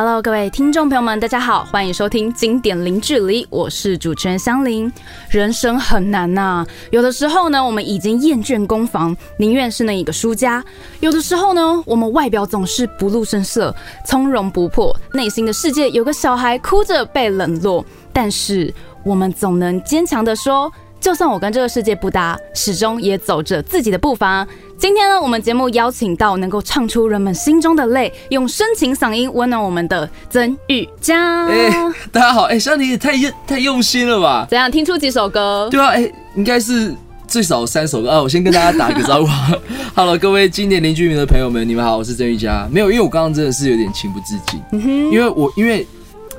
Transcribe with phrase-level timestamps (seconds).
[0.00, 4.92] Hello，各位听众朋友们，大家好，欢迎收听《经典零距离》，我是主持人香菱。
[5.28, 10.62] 人生很难呐，有的时候呢，我们已经厌倦攻防，宁愿是那一个输家；
[11.00, 13.74] 有的时候呢，我们外表总是不露声色，
[14.06, 18.72] 从容不迫，内心的世界有个小孩哭着被冷落，但是
[19.02, 20.72] 我们总能坚强的说。
[21.00, 24.44] 就算我跟这个世界不搭，始终也走着自己的步伐。
[24.80, 31.46] 今天呢，我们节目邀请到能够唱出人们心中的泪，用深情嗓音温暖我们的曾玉佳。
[31.46, 31.68] 哎，
[32.12, 34.46] 大家好，哎，香妮也太用太用心了吧？
[34.48, 35.66] 怎样听出几首歌？
[35.68, 36.94] 对啊，哎，应该是
[37.26, 38.22] 最少三首歌啊。
[38.22, 39.28] 我先跟大家打个招呼，
[39.96, 42.68] Hello，各位经典邻居民的朋友们，你们好，我是曾玉佳。
[42.70, 45.84] 没有，因为我刚刚真的是有点情不自禁，因为我因为。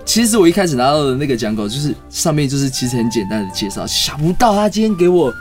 [0.05, 5.32] 其实我一开始拿到的那个讲稿，就是上面就是其实很简单的介绍，想不到他今天给我，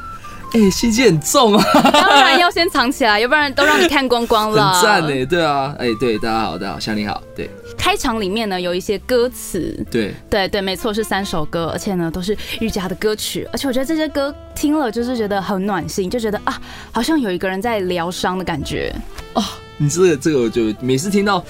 [0.53, 1.65] 哎，心机很重啊！
[1.93, 4.73] 当然要先藏起来，要不然都让你看光光了。
[4.73, 7.51] 很赞呢，对啊，哎，对，大家好，大家好，香你好，对。
[7.77, 16.61] 开场里面呢有一些歌词，对，对对，没错，是三首歌，而且呢都是瑜伽的歌曲，而且我觉得这些歌听了就是觉得很暖心，就觉得啊，
[16.93, 18.95] 好像有一个人在疗伤的感觉。
[19.35, 19.45] 哦，
[19.77, 21.45] 你这个这个，我就每次听到。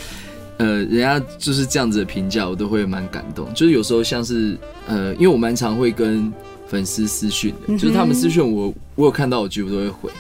[0.59, 3.47] 呃，人家就是这样子的评价，我都会蛮感动。
[3.55, 6.33] 就是有时候像是呃，因为我蛮常会跟
[6.69, 10.11] 粉丝私讯的，就是他们私讯我，我有看到，我几乎都会回。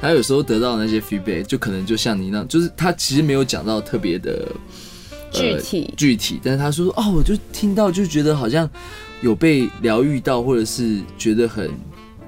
[0.00, 4.46] 然后有时候得到那些 feedback，就可能就像你那样，就是他其实没有讲到特别的
[5.32, 8.68] 具体具体，但是他说哦，我就听到就觉得好像
[9.22, 11.70] 有被疗愈到，或者是觉得很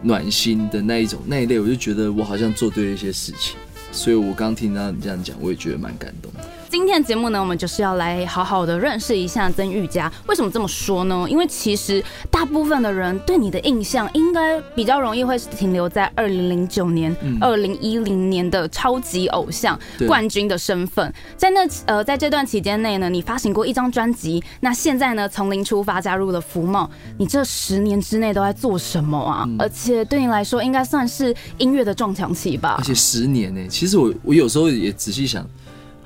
[0.03, 3.57] 暖心的那一种那一类，我就觉得我好像做对了一些事情。
[3.93, 6.33] 所以我刚听到你这样讲，我也觉得蛮感动。
[6.71, 10.13] 今天的节目呢，我们就是要来好好的认识一下曾玉佳。
[10.27, 11.27] 为什么这么说呢？
[11.29, 21.13] 因为其实大部分的人对你的印象，应该比较容易会是停留在二零零九年、二零一零年的超级偶像冠军的身份。
[21.39, 24.43] 在那呃，在这段期间内呢，你发行过一张专辑。
[24.61, 26.89] 那现在呢，从零出发加入了福茂。
[27.17, 29.49] 你这十年之内都在做什么啊？
[29.59, 32.75] 而且对你来说，应该算是音乐的撞墙期吧？
[32.77, 35.47] 而且十年呢，其实我我有时候也仔细想。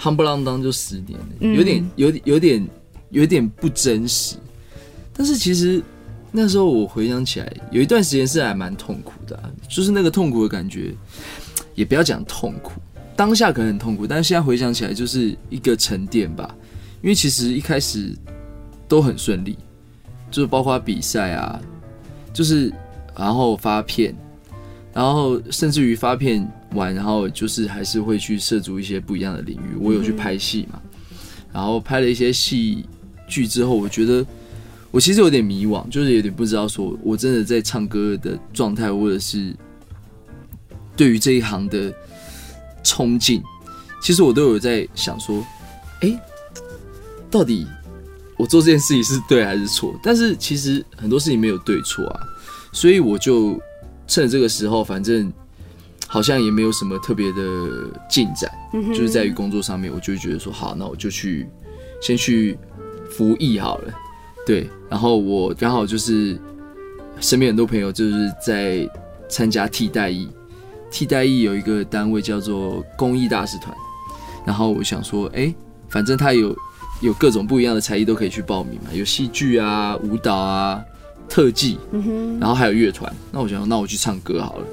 [0.02, 2.68] 夯不啷当就十年，有点有点有点
[3.10, 4.34] 有点不真实。
[5.12, 5.80] 但是其实
[6.32, 10.92] 那时候我回想起来，有一段时间是还蛮痛苦的，就是那个痛苦的感觉，
[11.76, 12.72] 也不要讲痛苦，
[13.14, 16.52] 当下可能很痛苦，但是现在回想起来就是一个沉淀吧。
[17.00, 18.12] 因为其实一开始
[18.88, 19.56] 都很顺利，
[20.32, 21.60] 就是包括比赛啊，
[22.32, 22.72] 就是
[23.16, 24.12] 然后发片。
[24.94, 29.76] 然后甚至于发片完，然后就是还是会去涉足一些不一样的领域。
[29.80, 30.80] 我有去拍戏嘛，
[31.52, 32.84] 然后拍了一些戏
[33.26, 34.24] 剧之后，我觉得
[34.90, 39.54] 我其实有点迷惘，就是有点不知道说我真的在唱歌的状态，或者是
[40.96, 41.92] 对于这一行的
[42.82, 43.42] 冲劲，
[44.02, 45.44] 其实我都有在想说，
[46.00, 46.20] 哎，
[47.30, 47.66] 到底
[48.36, 49.98] 我做这件事情是对还是错？
[50.02, 52.20] 但是其实很多事情没有对错啊，
[52.72, 53.60] 所以我就。
[54.08, 55.32] 趁这个时候，反正
[56.12, 57.42] 好像也没有什么特别的
[58.06, 58.52] 进展，
[58.88, 61.48] 就是在于工作上面，我就觉得说好，那我就去
[62.02, 62.58] 先去
[63.10, 63.94] 服役好了。
[64.46, 66.38] 对，然后我刚好就是
[67.18, 68.86] 身边很多朋友就是在
[69.26, 70.28] 参加替代役，
[70.90, 73.74] 替代役有一个单位叫做公益大使团，
[74.44, 75.54] 然后我想说，哎，
[75.88, 76.54] 反正他有
[77.00, 80.84] 有各种不一样的才艺都可以去报名嘛，有戏剧啊、舞蹈啊。
[81.28, 81.78] 特技，
[82.38, 84.66] 然后还有乐团，那我想，那我去唱歌好了，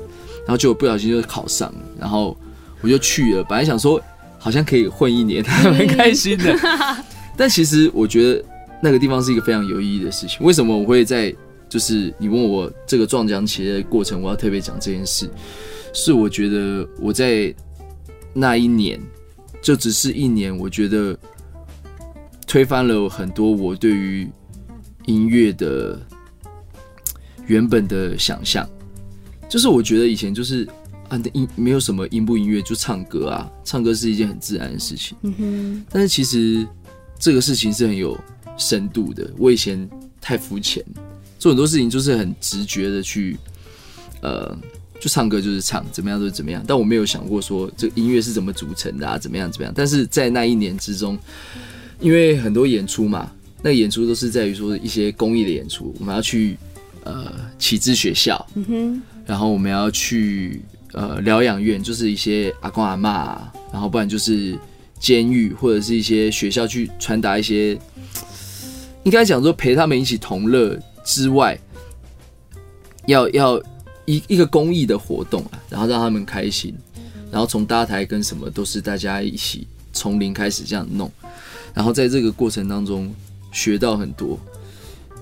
[0.49, 2.35] 然后就不小心就考上了，然后
[2.81, 3.43] 我就去了。
[3.43, 4.01] 本来想说
[4.39, 6.57] 好像可以混一年， 蛮开心的。
[7.37, 8.43] 但其实我觉得
[8.81, 10.43] 那个地方是一个非常有意义的事情。
[10.43, 11.31] 为什么我会在
[11.69, 15.29] 就是你问我这个撞墙期的过程，我要特别讲这件事，
[15.93, 17.53] 是我觉得我在
[18.33, 18.99] 那一年
[19.61, 21.15] 就只是一年，我觉得
[22.47, 24.27] 推翻了很多我对于
[25.05, 25.99] 音乐的。
[27.45, 28.69] 原本的想象，
[29.49, 30.65] 就是我觉得以前就是
[31.09, 35.17] 啊，音没有什么音不音乐，就唱歌啊，唱歌是一件很自然的事情。
[35.23, 35.85] 嗯哼。
[35.89, 36.65] 但是其实
[37.17, 38.15] 这个事情是很有
[38.57, 39.27] 深度的。
[39.37, 39.89] 我以前
[40.21, 40.85] 太肤浅，
[41.39, 43.35] 做很多事情就是很直觉的去，
[44.21, 44.55] 呃，
[44.99, 46.63] 就唱歌就是唱，怎么样就是怎么样。
[46.67, 49.73] 但我没有想过说这音乐是怎么组成的啊，怎么样怎么样。
[49.75, 51.17] 但是在那一年之中，
[51.99, 53.31] 因为很多演出嘛，
[53.63, 56.55] 那演出都是在于说一些公益的演出，我们要去。
[57.05, 60.59] 呃，启智学校，嗯哼，然后我们要去
[60.93, 63.39] 呃疗养院，就是一些阿公阿妈，
[63.71, 64.57] 然后不然就是
[64.99, 67.79] 监狱或者是一些学校去传达一些，
[69.03, 71.55] 应该讲说陪他们一起同乐之外，
[73.05, 73.61] 要要
[74.05, 76.75] 一一个公益的活动啊，然后让他们开心，
[77.31, 81.11] 然后从搭台跟什么都是大家一起从零开始这样弄，
[81.71, 83.13] 然后在这个过程当中
[83.51, 84.39] 学到很多，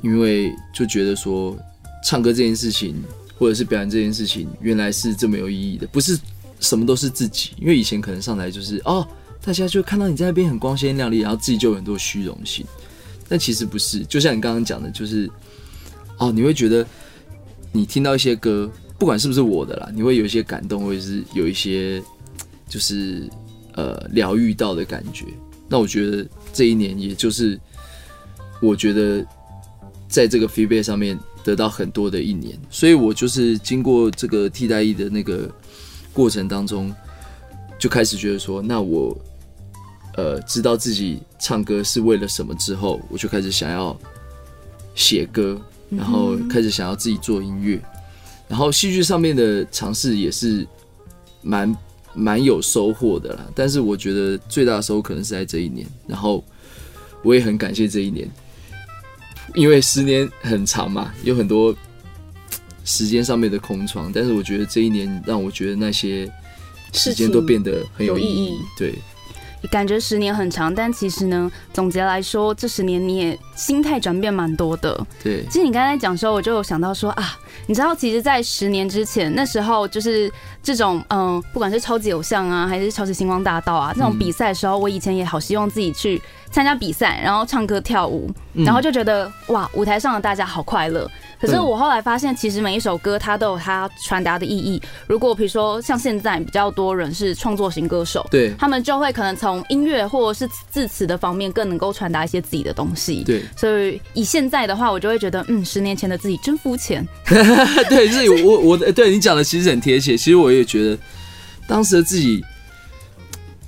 [0.01, 1.57] 因为就觉得说
[2.06, 2.95] 唱歌这件事情，
[3.38, 6.19] 或者是表演这件事情，原来是这么有意义的，不是
[6.60, 7.51] 什么都是自己。
[7.60, 9.07] 因为以前可能上台就是哦，
[9.42, 12.66] 大家就看到你在那边很光鲜亮丽，然后自己就有很多虚荣心。
[13.30, 15.30] 但其实不是，就像你刚刚讲的，就是
[16.18, 16.86] 哦，你会觉得
[17.72, 22.01] 你听到一些歌，不管是不是我的啦，你会有一些感动，或者是有一些
[22.69, 23.30] 就是
[23.74, 25.25] 呃疗愈到的感觉。
[25.68, 27.60] 那我觉得这一年，也就是
[28.62, 29.25] 我觉得
[30.07, 35.49] 在这个 feedback 上面得到很多的一年，所以我就是经过这个替代役的那个
[36.11, 36.94] 过程当中，
[37.79, 39.17] 就开始觉得说，那我。
[40.19, 43.95] 呃，知道自己唱歌是为了什么之后，我就开始想要
[44.95, 45.61] 写歌，
[45.91, 47.79] 然后开始想要自己做音乐，
[48.47, 50.65] 然后戏剧上面的尝试也是
[51.43, 51.77] 蛮
[52.15, 53.45] 蛮有收获的啦。
[53.53, 56.43] 但是我觉得最大的收获可能是在这一年，然后
[57.23, 58.27] 我也很感谢这一年，
[59.55, 61.75] 因为十年很长嘛，有很多
[62.83, 66.31] 时间上面的空窗，但是我觉得这一年让我觉得那些
[66.94, 68.94] 时间都变得很有意义，对。
[69.71, 75.05] 感觉十年很长，但其实呢，总结来说，这十年你也心态转变蛮多的。
[75.21, 86.21] 对，其实你刚才讲的时候，我就有想到说啊，你知道，其实，在十年之前，那时候就是这种嗯，不管是超级偶像啊，还是超级星光大道啊这种比赛的时候，我以前也好希望自己去
[86.51, 91.09] 参加比赛，然后唱歌跳舞，然后就觉得哇，舞台上的大家好快乐。
[91.39, 94.81] 可是我后来发现，其实每一首歌它都有它传达的意义。
[95.05, 103.23] 如果比如说像现在比较多人是创作型歌手，对，他们就会可能从音乐或者是字词的方面更能够传达一些自己的东西。
[103.23, 107.07] 对，所以以现在的话，我就会觉得，嗯，十年前的自己真肤浅。
[107.88, 110.17] 对，是我我对你讲的其实很贴切。
[110.17, 110.97] 其实我也觉得
[111.67, 112.43] 当时的自己，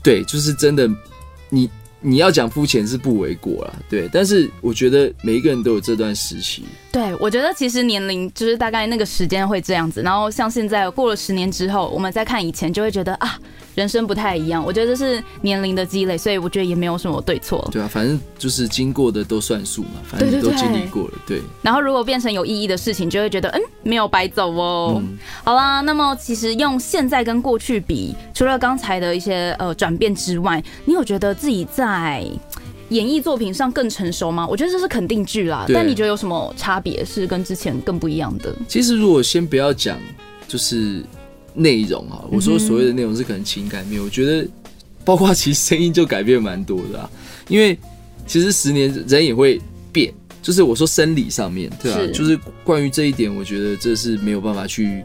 [0.01, 0.89] 对，就是真的
[1.49, 1.69] 你。
[2.01, 6.63] 你要讲肤浅是不为过啦，对，但是我觉得每一个人都有这段时期。
[6.91, 13.37] 对，我觉得其实年龄就是大概那个时间会这样子，然后像现在过了十年之后，我们再看以前，就会觉得啊。
[13.75, 17.65] 人生不太一样，我觉得这是年龄的积累，所以我觉得也没有什么对错。
[17.71, 21.13] 对啊，反正就是经过的都算数嘛，反正都经历过了。
[21.25, 21.41] 对。
[21.61, 25.01] 然后如果变成有意义的事情，就会觉得嗯，没有白走哦。
[25.43, 32.25] 好啦，那么其实用现在跟过去比，除了刚才的一些呃转变之外，你有觉得自己在
[32.89, 34.45] 演艺作品上更成熟吗？
[34.47, 38.53] 我觉得这是肯定句啦，但你觉得有什么差别是跟之前更不一样的？
[38.67, 39.97] 其实如果先不要讲，
[40.47, 41.03] 就是。
[41.59, 44.47] 内容啊，我说所谓的内容是可能情感面，我觉得
[45.03, 47.09] 包括其实声音就改变蛮多的啊，
[47.49, 47.77] 因为
[48.25, 49.59] 其实十年人也会
[49.91, 55.03] 变，就是我说生理上面对啊，就是关于这一点，我觉得这是没有办法去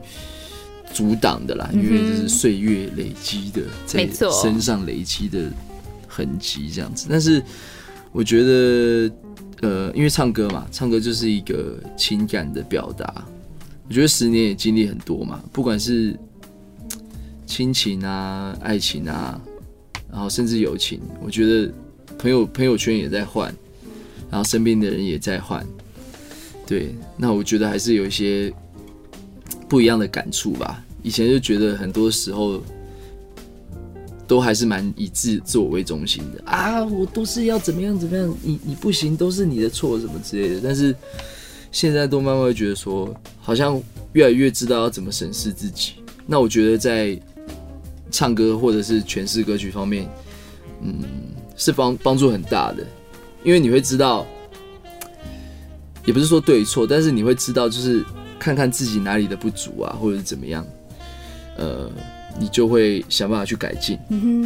[0.93, 4.07] 阻挡的啦，因为这是岁月累积的，在
[4.43, 5.51] 身上累积的
[6.07, 7.07] 痕迹这样子。
[7.09, 7.43] 但是
[8.13, 9.11] 我觉得，
[9.63, 13.25] 呃，因为唱歌嘛，唱歌就是一个情感的表达，
[13.89, 16.15] 我觉得十年也经历很多嘛，不管是。
[17.47, 19.41] 亲情啊，爱情啊，
[20.11, 21.73] 然后甚至友情，我觉得
[22.19, 23.55] 朋友朋友圈也在换，
[24.31, 25.65] 然后身边的人也在换，
[26.67, 28.53] 对，那我觉得还是有一些
[29.69, 30.83] 不一样的感触吧。
[31.03, 32.63] 以前就觉得很多时候
[34.27, 40.61] 都还是蛮以自自我为中心的啊，我都是要怎么样怎么样，你你不行都是你的错什么之类的。
[40.65, 40.97] 但是
[41.71, 43.79] 现在都慢慢会觉得说，好像
[44.15, 45.93] 越来越知道要怎么审视自己。
[46.27, 47.21] 那我觉得在
[48.15, 50.09] 唱歌或者是诠释歌曲方面，
[50.81, 51.03] 嗯，
[51.57, 52.87] 是帮帮助很大的，
[53.43, 54.25] 因为你会知道，
[56.05, 58.05] 也不是说对错，但是你会知道，就是
[58.39, 60.65] 看看自己哪里的不足啊，或者是怎么样，
[61.57, 61.91] 呃，
[62.39, 63.99] 你就会想办法去改进，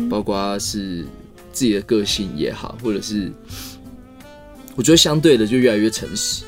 [0.08, 1.04] 包括是
[1.52, 3.30] 自己的个性也好，或者是
[4.76, 6.42] 我觉得相对的就越来越诚实。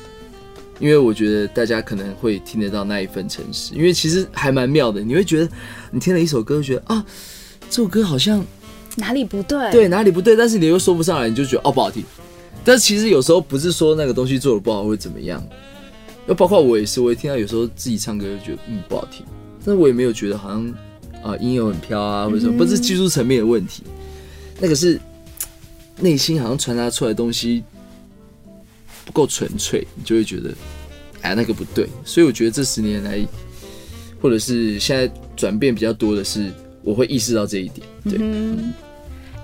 [0.81, 4.99] 因为我觉得大家可能会听得到那一份诚实，因为其实还蛮妙的。
[4.99, 5.49] 你会觉得
[5.91, 7.05] 你听了一首歌，觉得啊，
[7.69, 8.43] 这首歌好像
[8.95, 12.03] 哪里不对，对哪里不对，但是你又说不上来，你就觉得哦不好听。
[12.63, 15.41] 但是其实有时候不是说那个东西做的不好或者怎么样，
[16.27, 19.23] 又包括我也是，我也听到有时候自己唱歌就觉得嗯不好听，
[19.63, 20.73] 但是我也没有觉得好像
[21.23, 23.83] 啊音有很飘啊或者什么，不是技术层面的问题，
[24.59, 24.99] 那个是
[25.99, 27.63] 内心好像传达出来的东西。
[29.11, 30.53] 够纯粹，你就会觉得，
[31.21, 31.87] 哎，那个不对。
[32.03, 33.19] 所以我觉得这十年来，
[34.21, 36.51] 或者是现在转变比较多的是，
[36.83, 37.85] 我会意识到这一点。
[38.03, 38.19] 对，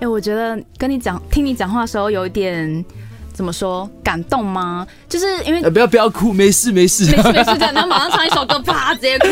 [0.00, 2.84] 哎，我觉得跟你讲，听你讲话的时候，有一点
[3.38, 4.84] 怎么说感动吗？
[5.08, 9.28] 就是因为呃，不要不要哭，没事没事，没事没事然后马上唱一首歌，啪 直接哭。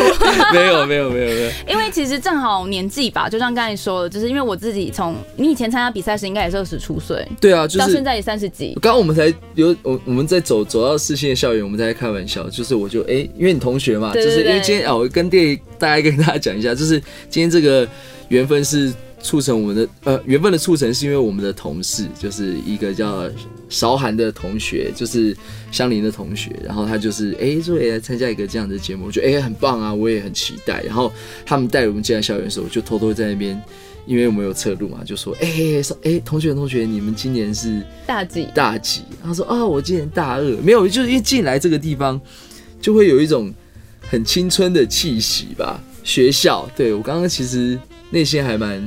[0.52, 8.78] 没有没有没有没有，因为其实正好年纪吧，就像刚才说的，就是因为我自己从你以前参加比赛时应该也是二十出岁，对啊，就是到现在也三十几。
[8.80, 17.88] 刚刚我们才有我我们在走走到四线的校园，我们在开玩笑，就是我就哎、因为你同学嘛，就是因为今天啊，我跟电大概跟大家讲一下，就是今天这个
[18.28, 23.28] 缘分是促成我们的呃缘分的促成，是因为我们的同事，就是一个叫
[23.68, 25.36] 韶涵的同学，就是
[25.70, 31.12] 相邻的同学，然后他就是哎说也来参加一个这样的节目，我觉得哎、很棒啊，我也很期待，然后
[31.44, 33.60] 他们带我们进来校园的时候，我就偷偷在那边。
[34.06, 38.46] 因为我们有侧录嘛，就说：“哎、说哎、同学同学，你们今年是大几？
[38.54, 39.02] 大几？
[39.20, 42.20] 他说啊、我今年大二，没有，就是因为进来这个地方，
[42.80, 43.52] 就会有一种
[44.08, 45.82] 很青春的气息吧。
[46.04, 47.76] 学校，对我刚刚其实
[48.10, 48.80] 内心还蛮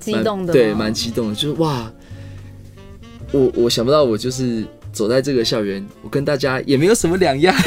[0.00, 1.90] 激动的，对，蛮激动的，就是哇，
[3.32, 7.54] 我我想不到我就是走在这个校园，我跟大家也没有什么两样。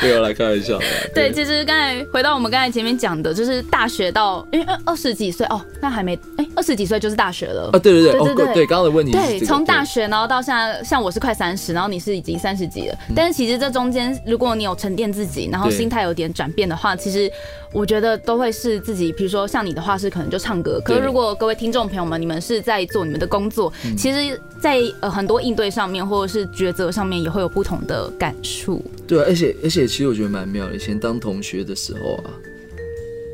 [0.00, 0.84] 没有啦，开玩笑的。
[1.14, 7.78] 对，其实刚才回到我们刚才前面讲的，就是大学到因为二二十几岁哦，那还没哎，二十几岁就是大学了啊，。
[7.80, 12.96] 对对对，哦，对对对对，刚刚的问题对，从大学然后到现在，像我是快三十，然后你是已经三十几了。
[13.16, 17.28] 但是其实这中间，如果你有沉淀自己，然后心态有点转变的话，其实
[17.72, 19.10] 我觉得都会是自己。
[19.12, 28.80] 比如说像你的话是可能就唱歌，可是如果各位听众朋友们，你们是在做你们的工作，其实，在呃很多应对上面或者是抉择上面也会有不同的感触。
[29.08, 30.76] 对啊，而且而且，其实我觉得蛮妙的。
[30.76, 32.30] 以前当同学的时候啊，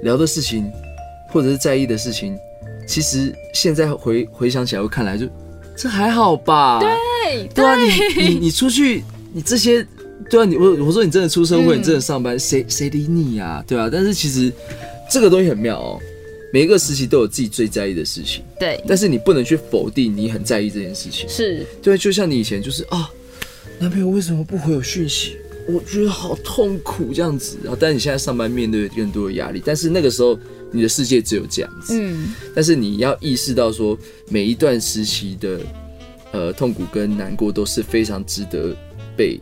[0.03, 0.71] 聊的事情
[1.31, 2.39] 或者是在意的事情，
[2.89, 5.27] 其实现在回回想起来，会看来就
[5.77, 6.81] 这还好吧？
[6.81, 6.89] 对
[7.25, 9.87] 对对啊，你你你出去，你这些
[10.31, 14.51] 对啊，你我我说你真的出社会，嗯你真的上班，谁谁理你呀、对啊，但是其实
[15.11, 16.01] 这个东西很妙哦。
[16.51, 21.29] 每一个时期都有自己最在意的事情，对，但是你不能去否定你很在意这件事情。
[21.29, 23.11] 是对，就像你以前就是啊，
[23.79, 25.37] 男朋友为什么不回我讯息？
[25.69, 27.59] 我觉得好痛苦这样子。
[27.63, 30.39] 然后，但你现在上班面对更多的压力，但是那个时候
[30.73, 31.99] 你的世界只有这样子。
[32.01, 33.97] 嗯，但是你要意识到说，
[34.29, 35.61] 每一段时期的
[36.33, 38.75] 呃痛苦跟难过都是非常值得
[39.17, 39.41] 被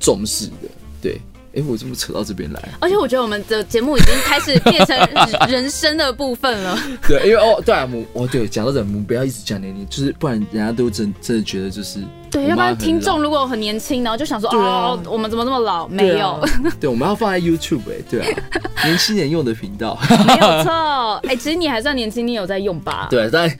[0.00, 0.68] 重视的。
[1.00, 1.20] 对，
[1.54, 2.68] 哎，我怎么扯到这边来？
[2.80, 4.96] 而且我觉得我们的节目已经开始变成
[5.48, 6.78] 人生的部分了。
[7.06, 12.00] 对，因为哦，对啊，我哦对，讲到人，我们不要一直讲年龄，就是不然人家都真真的觉得就是
[12.36, 14.56] 对，要不然听众如果很年轻，然后就想说，啊
[14.90, 15.88] 哦，我们怎么这么老？
[15.88, 16.38] 没有
[16.78, 18.38] 对我们要放在 YouTube 哎、对啊，
[18.84, 21.14] 年轻人用的频道，没有错。
[21.28, 23.06] 哎，其实你还算年轻，你有在用吧？
[23.10, 23.50] 对，但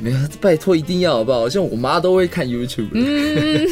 [0.00, 1.46] 没有，拜托一定要好不好？
[1.46, 3.66] 像我妈都会看 YouTube，、嗯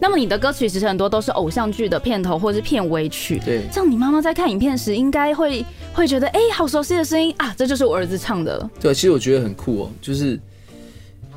[0.00, 3.40] 那么你的歌曲其实很多都是偶像剧的片头或者是片尾曲。
[3.42, 5.64] 对这样你妈妈在看影片时，应该会
[5.94, 8.68] 会觉得，哎，好熟悉的声音啊，这就是我儿子唱的。
[8.78, 10.38] 对，其实我觉得很酷哦，就是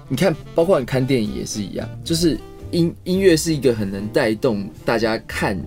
[0.10, 2.38] 你看，包括你看电影也是一样，就是
[2.72, 5.58] 音音乐是一个很能带动大家看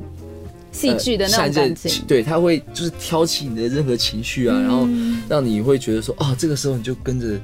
[0.72, 1.90] 戏剧的那种呃感情。
[1.90, 4.88] 情，，对，它会就是挑起你的任何情绪啊，然后
[5.28, 7.38] 让你会觉得说，哦，这个时候你就跟着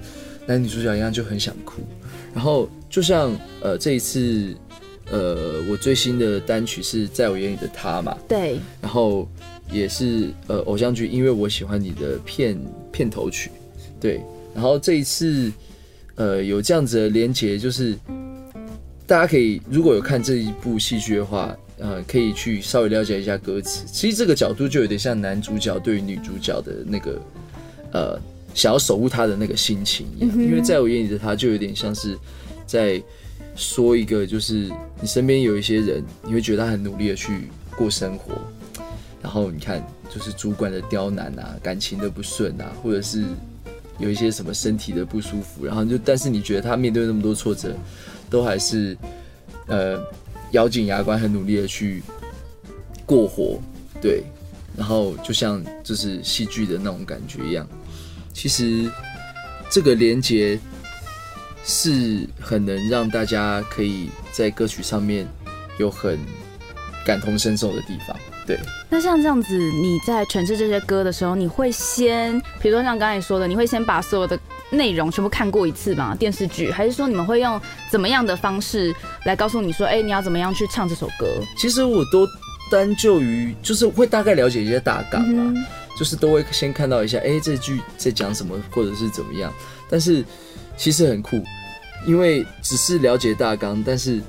[0.47, 1.83] 男女主角一样，就很想哭。
[2.35, 4.55] 然后就像呃这一次，
[5.11, 9.29] 呃我最新的单曲是在我眼里的他嘛，对，然后
[9.73, 12.59] 也是呃偶像剧，因为我喜欢你的片
[12.93, 13.50] 片头曲，
[14.00, 14.21] 对，
[14.55, 15.50] 然后这一次
[16.16, 17.96] 呃有这样子的连结，就是
[19.06, 23.87] 大家可以如果有看这一部戏剧的话，呃，可以去稍微了解一下歌词。
[23.87, 27.20] 其实这个角度就有点像男主角对于女主角的那个
[27.92, 28.20] 呃
[28.54, 32.18] 想要守护她的那个心情一样，因为在我眼里的她就有点像是
[32.66, 33.00] 在
[33.54, 34.70] 说一个，就是
[35.00, 38.32] 你身边有一些人，你会觉得他很努力的去过生活，
[39.23, 43.25] 然后你看就是主管的刁难啊，感情的不顺啊，或者是
[43.99, 47.75] 有一些什么身体的不舒服，然后就但是你觉得他面对那么多挫折，
[48.29, 48.97] 都还是
[49.67, 49.99] 呃
[50.53, 52.03] 咬紧牙关，很努力的去
[53.05, 53.61] 过活，
[54.00, 54.23] 对，
[54.76, 57.67] 然后就像就是戏剧的那种感觉一样，
[58.33, 58.91] 其实
[59.71, 60.59] 这个连接
[61.65, 65.26] 是很能让大家可以在歌曲上面
[65.79, 66.19] 有很
[67.05, 68.59] 感同身受的地方，对。
[68.88, 74.38] 那像这样子，你在诠释这些歌的时候，你会先，比如说像刚才说的，你会先把所有的
[74.71, 76.15] 内容全部看过一次吗？
[76.15, 77.61] 电视剧，还是说你们会用
[77.91, 81.26] 怎么样的方式来告诉你说，哎、你要怎么样去唱这首歌？
[81.59, 82.26] 其实我都
[82.71, 85.65] 单就于就是会大概了解一些大纲啊，嗯
[85.99, 89.53] 就是都会先看到一下，哎、这句在讲什么，或者是怎么样。
[89.88, 90.25] 但是
[90.76, 91.43] 其实很酷，
[92.07, 94.21] 因为只是了解大纲，但是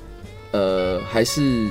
[0.52, 1.68] 呃，还是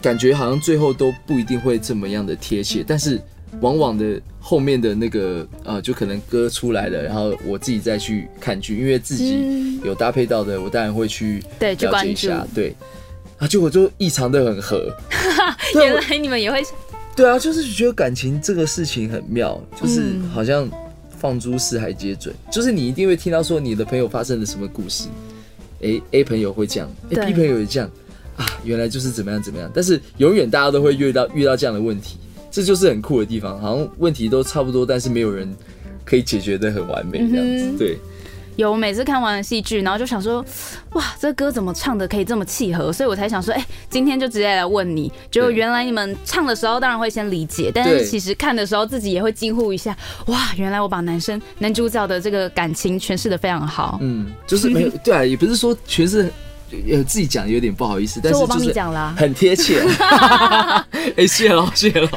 [0.00, 2.84] 感觉好像最后都不一定会这么样的贴切。
[2.86, 3.20] 但是
[3.60, 12.28] 往往的后面的那个呃，就可能歌出来了，然后我自己再去看剧，因为自己有搭配到的，我当然会去对去关注。
[12.54, 12.74] 对，
[13.38, 14.94] 啊，结果就异常的很合。
[15.74, 16.62] 原来你们也会。
[17.16, 20.70] 对啊，就是觉得感情这个事情很妙，就是好像
[21.18, 25.08] 放诸四海皆准，就是你一定会听到说你的朋友发生了什么故事。
[25.80, 27.90] A A 朋友会这样，A B 朋友也这样
[28.38, 32.16] 啊，原来就是怎么样怎么样，但是永远大家都会遇到遇到这样的问题，
[32.50, 35.54] 这就是很酷的地方，好像问题都差不多，但是没有人
[36.04, 37.98] 可以解决的很完美这样子，对。
[38.56, 40.44] 有每次看完戏剧，然后就想说，
[40.94, 42.92] 哇，这歌怎么唱的可以这么契合？
[42.92, 53.96] 所以我才想说，哎，今天就直接来问你，就原来你们唱的时候当然会先理解，但是其实看的时候自己也会惊呼一下，哇，原来我把男生男主角的这个感情诠释的非常好。
[54.00, 56.28] 嗯，就是没有对啊，也不是说诠释。
[56.70, 58.72] 呃，自己讲有点不好意思，但是就是
[59.16, 59.82] 很贴切。
[61.16, 62.08] 哎，谢了谢了，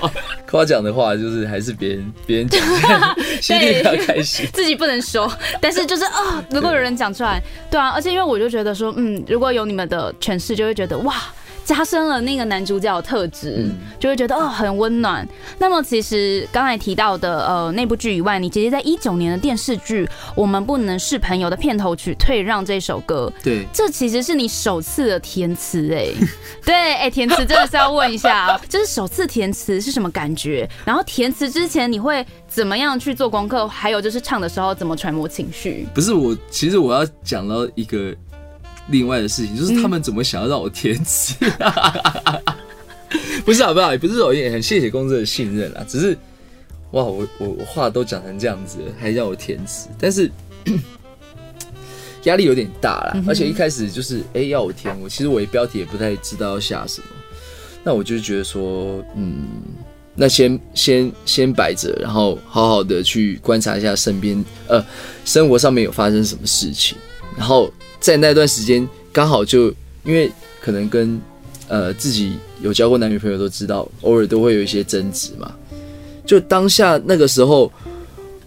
[0.50, 2.62] 夸奖的话就是还是别人别人讲，
[3.42, 4.46] 心里比较开心。
[4.54, 5.32] 自己不能说，
[5.62, 11.16] 但是就是啊，如果有人讲出来，对啊，而且因为我就觉得说，嗯，如果有你们的诠释，就会觉得哇。
[11.64, 15.28] 加深了那个男主角的特质，就会觉得哦很温暖。
[15.58, 26.08] 那么其实刚才提到的呃那部剧以外，你姐姐在一九年的电视剧《我们不能是朋友》的片头曲《退让》这首歌，对，这其实是你首次的填词哎，
[26.66, 30.70] 对，哎填词真的是要问一下，就是首次填词是什么感觉？
[30.84, 33.68] 然后填词之前你会怎么样去做功课？
[33.68, 35.88] 还有就是唱的时候怎么揣摩情绪？
[35.94, 38.16] 不是我，其实我要讲到一个。
[38.92, 41.34] 另外的事情就是他们怎么想要让我填词，
[43.44, 43.92] 不是好不好？
[43.92, 46.18] 也不是我也很谢谢公司的信任啦，只是
[46.92, 50.30] 哇，我我我话都讲成这样子，还让我填词，但是
[52.24, 57.08] 压力有点大了，而且一开始就是哎要我填，我其实我标题也不太知道要下什么，
[57.84, 59.48] 那我就觉得说，嗯，
[60.14, 64.86] 那先先先摆着，然后好好的去观察一下身边呃
[65.26, 66.98] 生活上面有发生什么事情，
[67.38, 67.74] 然后。
[68.02, 69.68] 在那段时间，刚好就
[70.04, 70.30] 因为
[70.60, 71.22] 可能跟
[71.68, 75.54] 呃自己有交过男女朋友都知道，偶尔都会有一些争执嘛。
[76.26, 77.72] 就当下那个时候，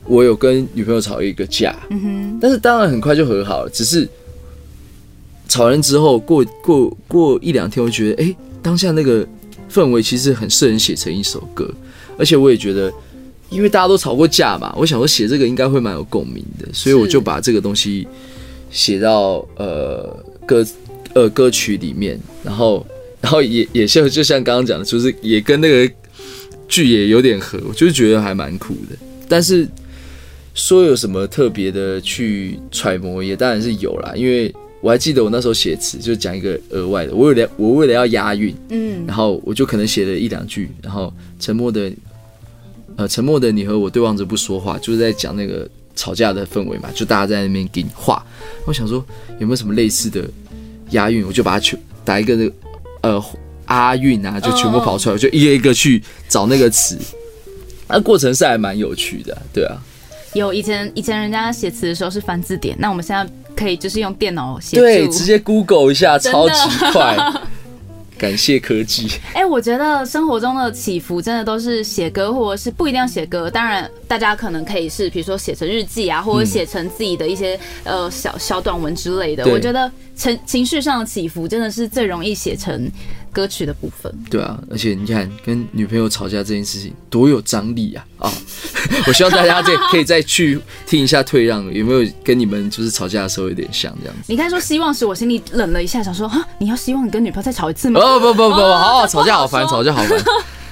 [0.07, 3.71] 我有跟女朋友吵一个架，嗯，但是当然很快就和好了。
[3.71, 4.09] 只是
[5.49, 9.27] 吵完之后，过过过一两天，我觉得哎，当下那个
[9.71, 11.73] 氛围其实很适合写成一首歌，
[12.19, 12.93] 而且我也觉得，
[13.51, 18.09] 因为大家都吵过架嘛，我想说写这个应该会蛮有共鸣的，所以我就把这个东西。
[18.75, 20.05] 写到呃
[20.45, 20.67] 歌
[21.15, 22.85] 呃歌曲里面，然后
[23.23, 25.95] 然后也也像就像刚刚讲的，就是也跟那个
[26.67, 28.97] 剧也有点合，我就觉得还蛮酷的。
[29.29, 29.67] 但是
[30.55, 34.13] 说有什么特别的去揣摩，也当然是有啦。
[34.17, 41.93] 因为我还记得我那时候写词，就讲一个额外的，我为了 我为了要押韵，嗯，然后我就可能写了一两句，然后沉默的
[42.97, 45.69] 呃沉默的你和我对望着不说话，就是在讲那个。
[45.95, 48.25] 吵架的氛围嘛，就大家在那边给你画。
[48.67, 49.05] 我想说
[49.39, 50.25] 有没有什么类似的
[50.91, 52.55] 押韵，我就把它全打一个那个
[53.03, 53.25] 呃
[53.67, 56.99] 阿韵啊，就全部跑出来，我就一个一个去找那个词。
[57.89, 59.77] 那过程是还蛮有趣的，对啊。
[60.35, 66.55] 有以前以前人家写词的时候是翻字典，那我们现在可以就是用电脑写，对，直接 Google 一下，超级
[66.93, 67.17] 快。
[68.25, 69.07] 感谢科技。
[69.35, 73.51] 哎，我觉得生活中的起伏真的都是写歌，或者是不一定要写歌。
[73.51, 79.47] 当然，大家可能可以是，比如说写成日记啊，或者写成自己的一些呃小小短文之类的。
[79.49, 82.91] 我觉得情情绪上的起伏真的是最容易写成。
[83.35, 88.07] 歌曲的部分，对啊，而且你看跟女朋友吵架这件事情多有张力啊！
[88.21, 88.33] 啊，
[89.09, 94.23] 我希望大家再可以再去听一下《退让》，有没有跟你们就是吵架的时候有点像这样子？
[94.29, 98.01] 你刚才说希望时，我心里冷了一下，想说哈，你要希望你跟女朋友再吵一次吗？
[98.01, 100.25] 哦不不不不，好， 吵架好烦，吵架好烦，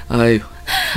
[0.08, 0.40] 哎呦，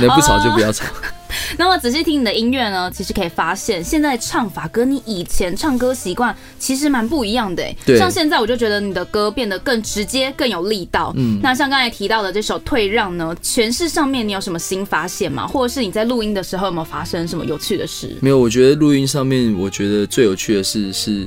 [0.00, 0.84] 能不吵就不要吵。
[1.58, 7.62] 那么仔细听你的音乐呢，其实可以发现，现在唱法跟你以前唱歌习惯其实蛮不一样的。
[7.84, 11.12] 对，像现在我就觉得你的歌变得更直接，更有力道。
[11.16, 15.46] 嗯，那像刚才提到的这首《退让》呢，诠释上面你有什么新发现吗？
[15.46, 18.16] 或者是你在录音的时候有没有发生什么有趣的事？
[18.20, 21.26] 没有，我觉得录音上面，我觉得最有趣的事是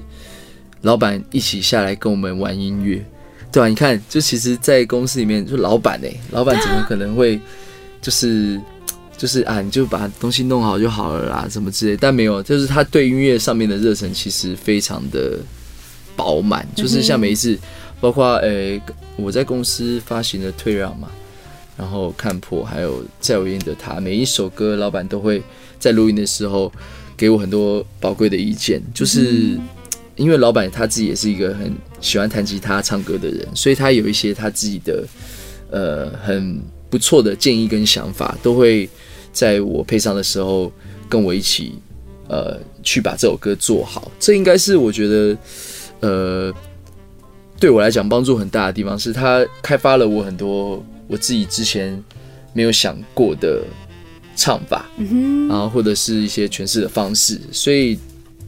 [0.81, 3.03] 老板一起下来跟我们玩音乐，
[3.51, 3.67] 对啊？
[3.67, 7.39] 你看，就其实，在公司里面，就老板哎，老板怎么可能会
[8.01, 8.59] 就是。
[9.19, 11.97] 就是啊，你就把东西弄好就好了啦，什么之类。
[11.97, 15.37] 但没有，就是他对音乐上面的热忱其实非常的
[16.15, 16.65] 饱满。
[16.73, 17.59] 就是像每一次，
[17.99, 18.81] 包括诶
[19.17, 21.11] 我在公司发行的《退让》嘛，
[21.75, 25.43] 然后看破，还有在我眼的他，每一首歌，老板都会
[25.77, 26.71] 在录音的时候
[27.17, 28.81] 给我很多宝贵的意见。
[28.93, 29.59] 就是
[30.15, 35.05] 因为老板他自己也是一个很喜欢弹吉他、唱歌的人，所以他有一些他自己的
[35.71, 38.89] 呃很不错的建议跟想法，都会。
[39.31, 40.71] 在我配唱的时候
[41.07, 41.73] 跟我一起，
[42.27, 44.11] 呃，去把这首歌做好。
[44.19, 45.37] 这应该是我觉得，
[46.01, 46.53] 呃，
[47.59, 52.01] 对我来讲帮助很大的地方，是他开发了我很多我自己之前
[52.53, 53.63] 没有想过的
[54.35, 54.85] 唱法，
[55.49, 57.99] 然后或者是一些诠释的方式，所以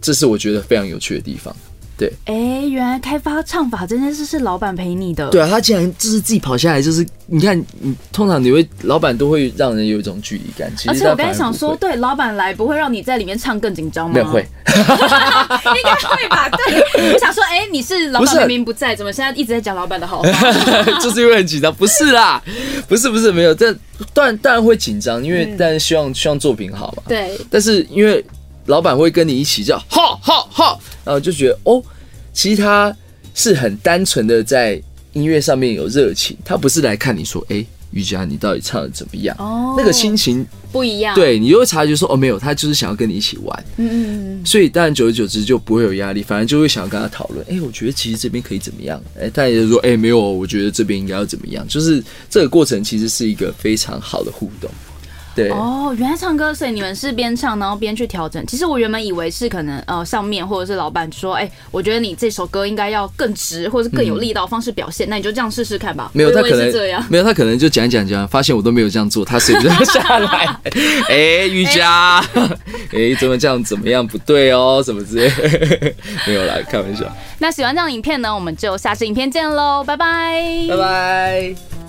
[0.01, 1.55] 这是我觉得非常有趣的地方。
[1.97, 5.29] 对，哎，原来开发唱法这件事是老板陪你的。
[5.29, 10.69] 对啊，他竟然就是自己跑下来，就是你看，你通常你会老板都会让人有一种距离感。
[10.85, 14.13] 而且我刚才想说，对，老板来不会让你在里面唱更紧张吗？
[14.13, 16.49] 没有会， 应该会吧？
[16.51, 20.29] 对，我想说，哎，你是老板明明不在，怎么现在一直在讲老板的好话？
[21.01, 22.41] 就是因为很紧张，不是啦，
[22.89, 23.73] 不是不是没有，但
[24.13, 27.03] 当然当然会紧张，因为但是希望希望作品好嘛。
[27.07, 28.21] 对，但是因为
[28.65, 31.81] 老板会跟你一起叫哈哈哈，然后就觉得哦。
[32.33, 32.95] 其实他
[33.35, 34.81] 是很单纯的在
[35.13, 39.35] 音乐上面有热情，他不是来看你说，哎，瑜伽你到底唱的怎么样？
[39.37, 41.13] 哦，那个心情不一样。
[41.15, 43.65] 对你就会察觉说，哦，没有，他就是想要跟你一起玩。
[43.77, 44.45] 嗯嗯嗯。
[44.45, 47.45] 所以当然久而久之就不会有压力，反而就会想要跟他讨论。
[47.49, 49.01] 哎，我觉得其实这边可以怎么样？
[49.19, 51.67] 哎，他也就说，哎，没有，我觉得这边应该要怎么样？
[51.67, 54.69] 就是这个过程其实是一个非常好的互动。
[55.33, 58.45] 对哦，原来唱歌，所以你们是边唱然后边去调整。
[58.47, 66.11] 其实我原本以为是可能呃上面或者是老板说，哎，我觉得你这首歌应该要更直或者是更有力道方式表现，那你就这样试试看吧。
[66.13, 70.47] 没有他可能这样，没有他可能就讲讲讲，发现我都没有这样做，他随着下来，
[71.07, 72.19] 哎，瑜伽，
[72.91, 75.31] 哎，怎么这样怎么样不对哦，什么之类，
[76.27, 77.05] 没有啦，开玩笑。
[77.39, 81.80] 那喜欢这样影片呢，我们就下次影片见喽，拜拜，拜拜。